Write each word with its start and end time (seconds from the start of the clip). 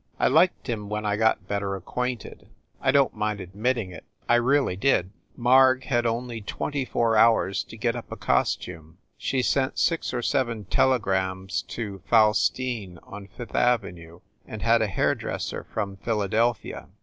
I 0.19 0.29
liked 0.29 0.65
him 0.67 0.89
when 0.89 1.05
I 1.05 1.15
got 1.15 1.47
better 1.47 1.75
ac 1.77 1.83
quainted. 1.85 2.47
I 2.81 2.89
don 2.89 3.11
t 3.11 3.15
mind 3.17 3.39
admitting 3.39 3.91
it, 3.91 4.03
I 4.27 4.33
really 4.33 4.75
did. 4.75 5.09
2i8 5.09 5.11
FIND 5.11 5.13
THE 5.13 5.37
WOMAN 5.37 5.43
Marg 5.43 5.83
had 5.83 6.05
only 6.07 6.41
twenty 6.41 6.85
four 6.85 7.15
hours 7.17 7.63
to 7.65 7.77
get 7.77 7.95
up 7.95 8.11
a 8.11 8.15
cos 8.15 8.55
tume. 8.55 8.95
She 9.15 9.43
sent 9.43 9.77
six 9.77 10.11
or 10.11 10.23
seven 10.23 10.65
telegrams 10.65 11.61
to 11.67 12.01
Faustine, 12.09 12.97
on 13.03 13.27
Fifth 13.27 13.53
Avenue, 13.53 14.21
and 14.47 14.63
had 14.63 14.81
a 14.81 14.87
hair 14.87 15.13
dresser 15.13 15.63
from 15.71 15.97
Philadelphia. 15.97 16.87